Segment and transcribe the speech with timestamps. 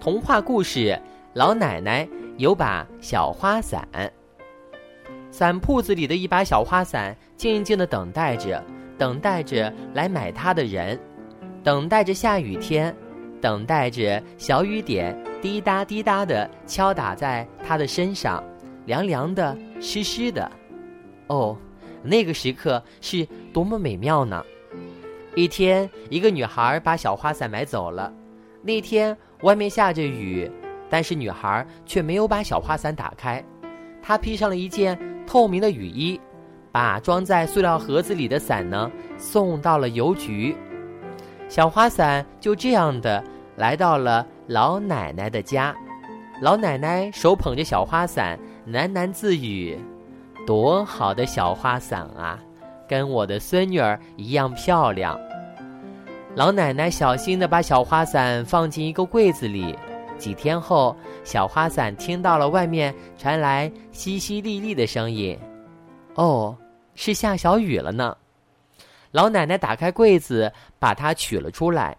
[0.00, 0.96] 童话故事：
[1.34, 3.86] 老奶奶有把小花伞。
[5.30, 8.62] 伞铺子里的一把小花伞，静静的等待着，
[8.96, 10.98] 等待着来买它的人，
[11.64, 12.94] 等待着下雨天，
[13.40, 18.42] 等待着小雨点滴答滴答的敲打在它的身上，
[18.86, 20.48] 凉凉的，湿湿的。
[21.26, 21.56] 哦，
[22.04, 24.44] 那个时刻是多么美妙呢！
[25.34, 28.12] 一天，一个女孩把小花伞买走了。
[28.62, 30.50] 那天外面下着雨，
[30.90, 33.42] 但是女孩却没有把小花伞打开。
[34.02, 36.20] 她披上了一件透明的雨衣，
[36.72, 40.56] 把装在塑料盒子里的伞呢送到了邮局。
[41.48, 43.22] 小花伞就这样的
[43.56, 45.74] 来到了老奶奶的家。
[46.40, 49.78] 老奶奶手捧着小花伞，喃喃自语
[50.46, 52.38] ：“多好的小花伞啊，
[52.88, 55.18] 跟我的孙女儿一样漂亮。”
[56.38, 59.76] 老奶奶小心地把小花伞放进一个柜子里。
[60.18, 65.36] 几天后，小花伞听到了外面传来淅淅沥沥的声音。
[66.14, 66.56] 哦，
[66.94, 68.16] 是下小雨了呢。
[69.10, 71.96] 老奶奶打开柜子，把它取了出来。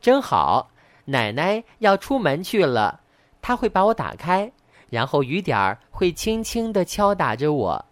[0.00, 0.70] 真好，
[1.06, 3.00] 奶奶要出门去了，
[3.42, 4.52] 她会把我打开，
[4.88, 7.84] 然后雨点儿会轻轻地敲打着我。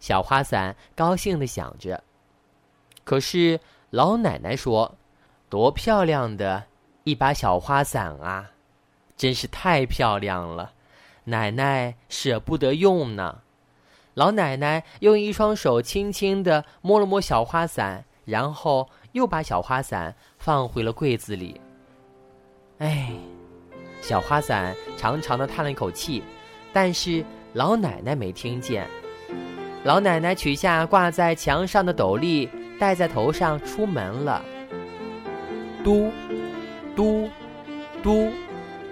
[0.00, 2.04] 小花伞高兴地想着。
[3.04, 4.94] 可是老奶奶说。
[5.50, 6.64] 多漂亮的
[7.04, 8.52] 一把小花伞啊！
[9.16, 10.72] 真是太漂亮了，
[11.24, 13.40] 奶奶舍不得用呢。
[14.14, 21.60] 老奶奶用一双手轻轻地摸了摸小花伞，然后又把小花伞放回了柜子里。
[22.78, 23.12] 哎，
[24.00, 26.22] 小花伞长长的叹了一口气，
[26.72, 28.86] 但是老奶奶没听见。
[29.82, 34.42] 老奶奶取下挂在墙上的斗笠，戴在头上，出门了。
[35.82, 36.10] 嘟，
[36.94, 37.28] 嘟，
[38.02, 38.30] 嘟，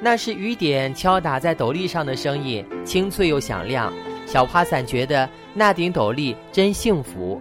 [0.01, 3.93] 那是雨点敲打在斗笠上的声音，清脆又响亮。
[4.27, 7.41] 小花伞觉得那顶斗笠真幸福。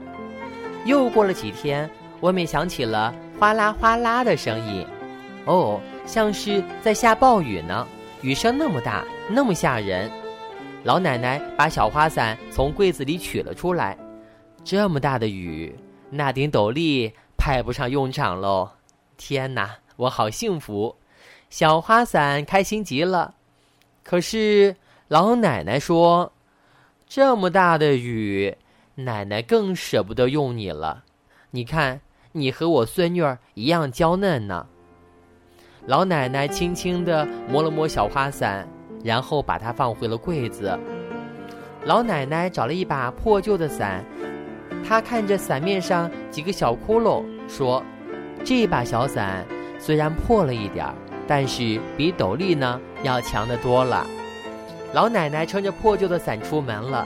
[0.86, 1.90] 又过了几天，
[2.22, 4.86] 外面响起了哗啦哗啦的声音，
[5.46, 7.86] 哦，像是在下暴雨呢。
[8.22, 10.09] 雨声那么大，那么吓人。
[10.84, 13.97] 老奶奶把小花伞从柜子里取了出来。
[14.63, 15.75] 这么大的雨，
[16.09, 18.69] 那顶斗笠派不上用场喽。
[19.17, 20.95] 天哪，我好幸福！
[21.50, 23.33] 小花伞开心极了。
[24.03, 24.75] 可是
[25.07, 26.31] 老奶奶说
[27.07, 28.56] ：“这么大的雨，
[28.95, 31.03] 奶奶更舍不得用你了。
[31.51, 32.01] 你看，
[32.33, 34.67] 你和我孙女儿一样娇嫩呢。”
[35.88, 38.67] 老奶奶轻轻地摸了摸小花伞，
[39.03, 40.77] 然后把它放回了柜子。
[41.85, 44.03] 老奶奶找了一把破旧的伞，
[44.88, 47.83] 她看着伞面上几个小窟窿，说。
[48.47, 49.46] 这把小伞
[49.78, 50.94] 虽然破了一点儿，
[51.28, 54.08] 但是比斗笠呢要强得多了。
[54.94, 57.06] 老奶奶撑着破旧的伞出门了，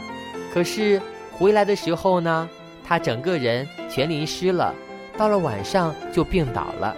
[0.53, 1.01] 可是
[1.31, 2.47] 回来的时候呢，
[2.83, 4.71] 她整个人全淋湿了。
[5.17, 6.95] 到了晚上就病倒了。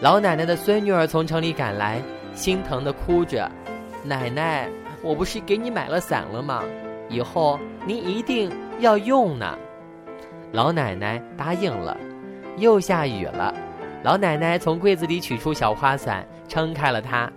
[0.00, 2.02] 老奶奶的孙女儿从城里赶来，
[2.34, 3.48] 心疼地哭着
[4.02, 4.68] ：“奶奶，
[5.00, 6.64] 我不是给你买了伞了吗？
[7.08, 8.50] 以后您一定
[8.80, 9.56] 要用呢。”
[10.50, 11.96] 老奶奶答应了。
[12.56, 13.54] 又下雨了，
[14.02, 17.30] 老奶奶从柜子里取出小花伞，撑开了它。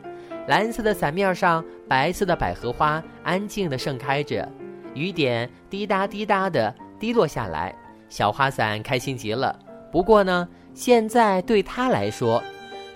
[0.48, 4.48] 蓝色的伞面上，白色的百合花安静地盛开着，
[4.94, 7.74] 雨点滴答滴答地滴落下来。
[8.10, 9.58] 小花伞开心极了。
[9.92, 12.42] 不过呢，现在对她来说，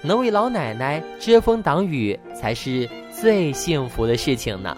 [0.02, 4.76] 能为老奶奶遮风挡雨才是最幸福的事情呢。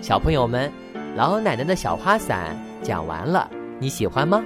[0.00, 0.70] 小朋友们，
[1.16, 4.44] 老奶奶的小花伞讲完了，你喜欢吗？